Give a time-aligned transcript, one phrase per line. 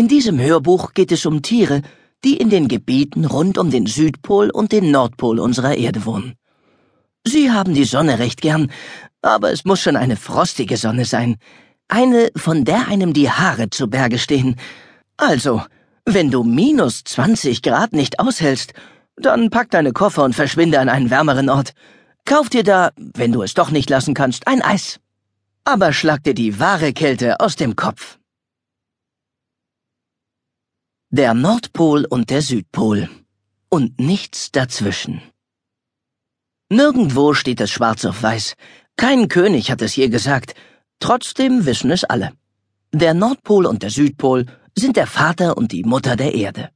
[0.00, 1.82] In diesem Hörbuch geht es um Tiere,
[2.24, 6.36] die in den Gebieten rund um den Südpol und den Nordpol unserer Erde wohnen.
[7.22, 8.72] Sie haben die Sonne recht gern,
[9.20, 11.36] aber es muss schon eine frostige Sonne sein,
[11.88, 14.56] eine, von der einem die Haare zu Berge stehen.
[15.18, 15.60] Also,
[16.06, 18.72] wenn du minus 20 Grad nicht aushältst,
[19.16, 21.74] dann pack deine Koffer und verschwinde an einen wärmeren Ort.
[22.24, 24.98] Kauf dir da, wenn du es doch nicht lassen kannst, ein Eis.
[25.66, 28.16] Aber schlag dir die wahre Kälte aus dem Kopf.
[31.12, 33.08] Der Nordpol und der Südpol.
[33.68, 35.20] Und nichts dazwischen.
[36.68, 38.54] Nirgendwo steht es schwarz auf weiß.
[38.96, 40.54] Kein König hat es je gesagt.
[41.00, 42.30] Trotzdem wissen es alle.
[42.92, 44.46] Der Nordpol und der Südpol
[44.78, 46.70] sind der Vater und die Mutter der Erde.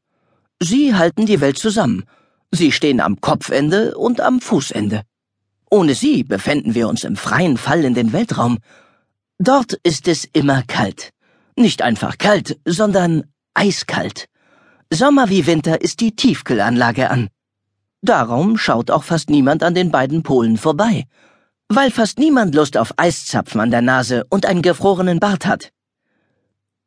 [0.60, 2.02] Sie halten die Welt zusammen.
[2.50, 5.02] Sie stehen am Kopfende und am Fußende.
[5.70, 8.58] Ohne sie befänden wir uns im freien Fall in den Weltraum.
[9.38, 11.12] Dort ist es immer kalt.
[11.54, 13.22] Nicht einfach kalt, sondern
[13.54, 14.28] eiskalt.
[14.92, 17.28] Sommer wie Winter ist die Tiefkühlanlage an.
[18.02, 21.04] Darum schaut auch fast niemand an den beiden Polen vorbei,
[21.68, 25.72] weil fast niemand Lust auf Eiszapfen an der Nase und einen gefrorenen Bart hat.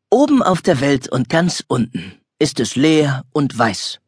[0.10, 4.00] Oben auf der Welt und ganz unten ist es leer und weiß.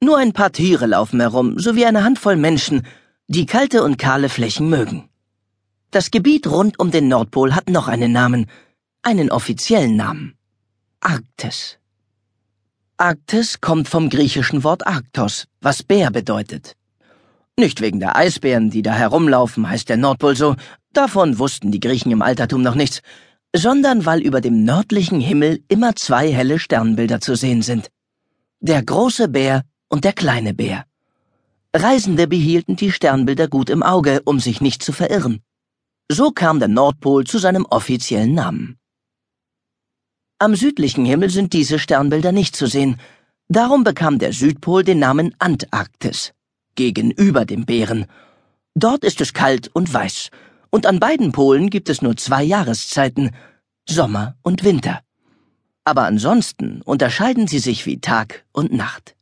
[0.00, 2.86] Nur ein paar Tiere laufen herum, sowie eine Handvoll Menschen,
[3.28, 5.08] die kalte und kahle Flächen mögen.
[5.90, 8.46] Das Gebiet rund um den Nordpol hat noch einen Namen,
[9.02, 10.36] einen offiziellen Namen.
[11.08, 11.78] Arktis.
[12.96, 16.74] Arktis kommt vom griechischen Wort Arktos, was Bär bedeutet.
[17.56, 20.56] Nicht wegen der Eisbären, die da herumlaufen, heißt der Nordpol so,
[20.92, 23.02] davon wussten die Griechen im Altertum noch nichts,
[23.54, 27.88] sondern weil über dem nördlichen Himmel immer zwei helle Sternbilder zu sehen sind.
[28.58, 30.86] Der große Bär und der kleine Bär.
[31.72, 35.40] Reisende behielten die Sternbilder gut im Auge, um sich nicht zu verirren.
[36.10, 38.80] So kam der Nordpol zu seinem offiziellen Namen.
[40.38, 43.00] Am südlichen Himmel sind diese Sternbilder nicht zu sehen,
[43.48, 46.34] darum bekam der Südpol den Namen Antarktis,
[46.74, 48.04] gegenüber dem Bären.
[48.74, 50.28] Dort ist es kalt und weiß,
[50.68, 53.30] und an beiden Polen gibt es nur zwei Jahreszeiten,
[53.88, 55.00] Sommer und Winter.
[55.84, 59.16] Aber ansonsten unterscheiden sie sich wie Tag und Nacht.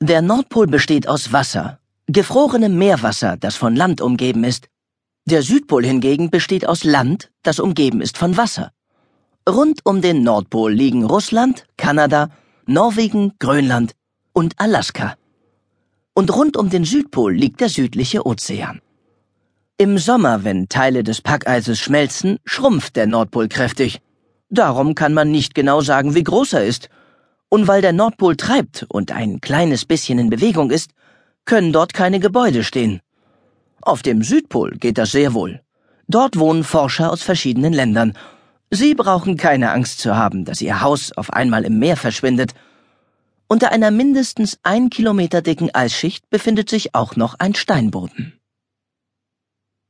[0.00, 4.68] Der Nordpol besteht aus Wasser, gefrorenem Meerwasser, das von Land umgeben ist.
[5.26, 8.73] Der Südpol hingegen besteht aus Land, das umgeben ist von Wasser.
[9.46, 12.30] Rund um den Nordpol liegen Russland, Kanada,
[12.64, 13.92] Norwegen, Grönland
[14.32, 15.16] und Alaska.
[16.14, 18.80] Und rund um den Südpol liegt der südliche Ozean.
[19.76, 24.00] Im Sommer, wenn Teile des Packeises schmelzen, schrumpft der Nordpol kräftig.
[24.48, 26.88] Darum kann man nicht genau sagen, wie groß er ist.
[27.50, 30.92] Und weil der Nordpol treibt und ein kleines bisschen in Bewegung ist,
[31.44, 33.02] können dort keine Gebäude stehen.
[33.82, 35.60] Auf dem Südpol geht das sehr wohl.
[36.08, 38.14] Dort wohnen Forscher aus verschiedenen Ländern.
[38.70, 42.54] Sie brauchen keine Angst zu haben, dass ihr Haus auf einmal im Meer verschwindet.
[43.46, 48.40] Unter einer mindestens ein Kilometer dicken Eisschicht befindet sich auch noch ein Steinboden.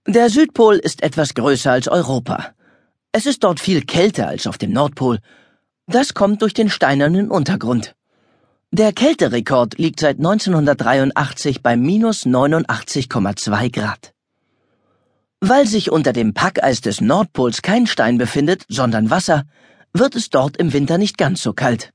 [0.07, 2.53] Der Südpol ist etwas größer als Europa.
[3.13, 5.21] Es ist dort viel kälter als auf dem Nordpol.
[5.87, 7.95] Das kommt durch den steinernen Untergrund.
[8.71, 14.14] Der Kälterekord liegt seit 1983 bei minus 89,2 Grad.
[15.47, 19.45] Weil sich unter dem Packeis des Nordpols kein Stein befindet, sondern Wasser,
[19.93, 21.93] wird es dort im Winter nicht ganz so kalt.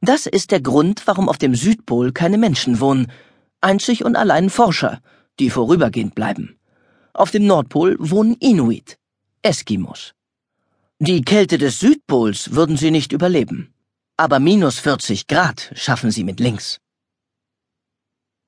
[0.00, 3.06] Das ist der Grund, warum auf dem Südpol keine Menschen wohnen,
[3.60, 5.00] einzig und allein Forscher,
[5.38, 6.58] die vorübergehend bleiben.
[7.12, 8.98] Auf dem Nordpol wohnen Inuit,
[9.42, 10.14] Eskimos.
[10.98, 13.72] Die Kälte des Südpols würden sie nicht überleben.
[14.16, 16.80] Aber minus 40 Grad schaffen sie mit links.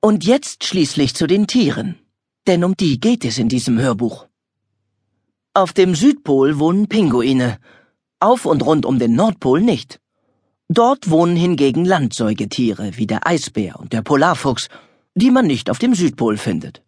[0.01, 2.02] Und jetzt schließlich zu den Tieren.
[2.47, 4.27] Denn um die geht es in diesem Hörbuch.
[5.53, 7.57] Auf dem Südpol wohnen Pinguine,
[8.19, 9.99] auf und rund um den Nordpol nicht.
[10.67, 14.67] Dort wohnen hingegen Landsäugetiere wie der Eisbär und der Polarfuchs,
[15.15, 16.81] die man nicht auf dem Südpol findet.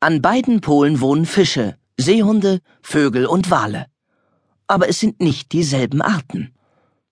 [0.00, 3.86] An beiden Polen wohnen Fische, Seehunde, Vögel und Wale.
[4.66, 6.54] Aber es sind nicht dieselben Arten.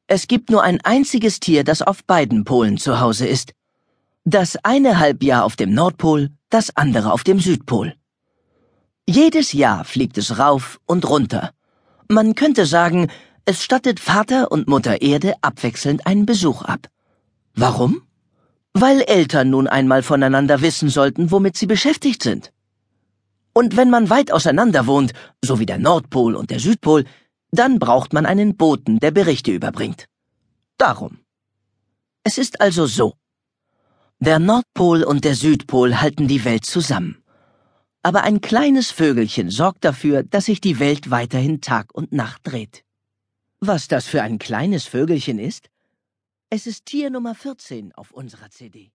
[0.07, 3.53] Es gibt nur ein einziges Tier, das auf beiden Polen zu Hause ist.
[4.25, 7.95] Das eine Halbjahr auf dem Nordpol, das andere auf dem Südpol.
[9.09, 11.53] Jedes Jahr fliegt es rauf und runter.
[12.09, 13.11] Man könnte sagen,
[13.45, 16.89] es stattet Vater und Mutter Erde abwechselnd einen Besuch ab.
[17.55, 18.03] Warum?
[18.75, 22.53] Weil Eltern nun einmal voneinander wissen sollten, womit sie beschäftigt sind.
[23.55, 25.13] Und wenn man weit auseinander wohnt,
[25.43, 27.05] so wie der Nordpol und der Südpol,
[27.51, 30.07] dann braucht man einen Boten, der Berichte überbringt.
[30.79, 31.19] Darum.
[32.25, 33.15] Es ist also so.
[34.25, 37.25] Der Nordpol und der Südpol halten die Welt zusammen.
[38.05, 42.85] Aber ein kleines Vögelchen sorgt dafür, dass sich die Welt weiterhin Tag und Nacht dreht.
[43.59, 45.71] was das für ein kleines Vögelchen ist?
[46.51, 48.93] Es ist Tier Nummer 14 auf unserer CD.